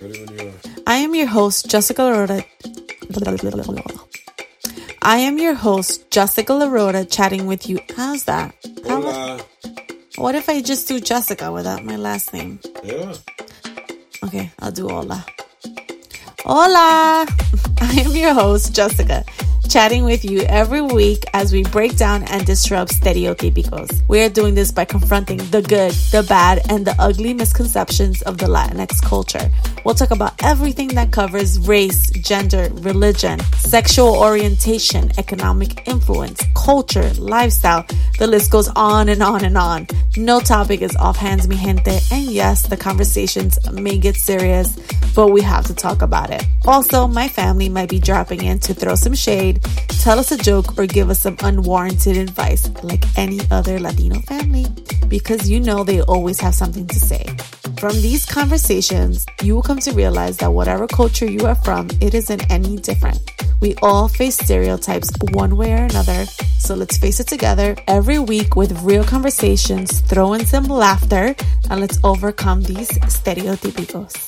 I 0.00 0.96
am 0.98 1.14
your 1.14 1.26
host, 1.26 1.68
Jessica 1.68 2.02
Larota. 2.02 2.44
I 5.02 5.16
am 5.18 5.38
your 5.38 5.54
host, 5.54 6.08
Jessica 6.12 6.52
Larota, 6.52 7.10
chatting 7.10 7.46
with 7.46 7.68
you. 7.68 7.80
How's 7.96 8.22
that? 8.24 8.54
How 8.86 9.00
Hola. 9.00 9.40
what 10.16 10.36
if 10.36 10.48
I 10.48 10.62
just 10.62 10.86
do 10.86 11.00
Jessica 11.00 11.50
without 11.50 11.84
my 11.84 11.96
last 11.96 12.32
name? 12.32 12.60
Yeah. 12.84 13.14
Okay, 14.24 14.50
I'll 14.60 14.70
do 14.70 14.88
hola. 14.88 15.24
Hola! 16.44 17.26
I 17.80 17.92
am 18.00 18.12
your 18.12 18.34
host, 18.34 18.74
Jessica, 18.74 19.24
chatting 19.68 20.04
with 20.04 20.24
you 20.24 20.40
every 20.42 20.80
week 20.80 21.24
as 21.34 21.52
we 21.52 21.62
break 21.62 21.96
down 21.96 22.22
and 22.24 22.46
disrupt 22.46 22.92
stereotypicos. 22.92 24.02
We 24.08 24.22
are 24.22 24.28
doing 24.30 24.54
this 24.54 24.72
by 24.72 24.86
confronting 24.86 25.38
the 25.50 25.60
good, 25.60 25.92
the 26.10 26.24
bad, 26.26 26.62
and 26.70 26.86
the 26.86 26.94
ugly 26.98 27.34
misconceptions 27.34 28.22
of 28.22 28.38
the 28.38 28.46
Latinx 28.46 29.02
culture. 29.02 29.50
We'll 29.84 29.94
talk 29.94 30.10
about 30.10 30.42
everything 30.42 30.88
that 30.88 31.12
covers 31.12 31.58
race, 31.68 32.10
gender, 32.10 32.70
religion, 32.74 33.40
sexual 33.58 34.16
orientation, 34.16 35.12
economic 35.18 35.86
influence, 35.86 36.42
culture, 36.54 37.10
lifestyle. 37.14 37.84
The 38.18 38.26
list 38.26 38.50
goes 38.50 38.68
on 38.68 39.08
and 39.08 39.22
on 39.22 39.44
and 39.44 39.58
on. 39.58 39.86
No 40.16 40.40
topic 40.40 40.82
is 40.82 40.96
offhand, 40.96 41.46
mi 41.48 41.56
gente, 41.56 42.00
and 42.10 42.24
yes, 42.24 42.66
the 42.66 42.76
conversations 42.76 43.58
may 43.70 43.98
get 43.98 44.16
serious, 44.16 44.76
but 45.14 45.28
we 45.28 45.42
have 45.42 45.66
to 45.66 45.74
talk 45.74 46.02
about 46.02 46.30
it. 46.30 46.44
Also, 46.66 47.06
my 47.06 47.28
family 47.28 47.68
might 47.68 47.88
be 47.88 48.00
dropping 48.00 48.42
in 48.42 48.58
to 48.60 48.74
throw 48.74 48.94
some 48.94 49.14
shade, 49.14 49.62
tell 50.00 50.18
us 50.18 50.32
a 50.32 50.38
joke, 50.38 50.78
or 50.78 50.86
give 50.86 51.10
us 51.10 51.20
some 51.20 51.36
unwarranted 51.42 52.16
advice, 52.16 52.68
like 52.82 53.04
any 53.16 53.40
other 53.50 53.78
Latino 53.78 54.20
family, 54.22 54.66
because 55.08 55.48
you 55.48 55.60
know 55.60 55.84
they 55.84 56.00
always 56.02 56.40
have 56.40 56.54
something 56.54 56.86
to 56.86 56.98
say. 56.98 57.24
From 57.78 57.94
these 58.02 58.26
conversations, 58.26 59.24
you 59.40 59.54
will 59.54 59.62
come 59.62 59.78
to 59.78 59.92
realize 59.92 60.38
that 60.38 60.52
whatever 60.52 60.88
culture 60.88 61.30
you 61.30 61.46
are 61.46 61.54
from, 61.54 61.88
it 62.00 62.12
isn't 62.12 62.50
any 62.50 62.76
different. 62.76 63.20
We 63.60 63.76
all 63.82 64.08
face 64.08 64.36
stereotypes 64.36 65.10
one 65.30 65.56
way 65.56 65.74
or 65.74 65.84
another, 65.84 66.26
so 66.58 66.74
let's 66.74 66.98
face 66.98 67.20
it 67.20 67.28
together 67.28 67.76
every 67.86 68.18
week 68.18 68.56
with 68.56 68.82
real 68.82 69.04
conversations, 69.04 70.00
throw 70.00 70.32
in 70.32 70.44
some 70.44 70.64
laughter, 70.64 71.36
and 71.70 71.80
let's 71.80 72.00
overcome 72.02 72.62
these 72.62 72.90
stereotypicos. 73.06 74.26